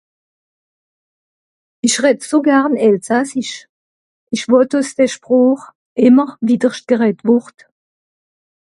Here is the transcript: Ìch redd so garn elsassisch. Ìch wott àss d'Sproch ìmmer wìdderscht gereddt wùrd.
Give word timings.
Ìch 1.85 1.99
redd 2.03 2.21
so 2.29 2.37
garn 2.47 2.73
elsassisch. 2.87 3.55
Ìch 4.35 4.45
wott 4.51 4.71
àss 4.77 4.89
d'Sproch 4.97 5.63
ìmmer 6.05 6.29
wìdderscht 6.45 6.85
gereddt 6.89 7.25
wùrd. 7.27 7.57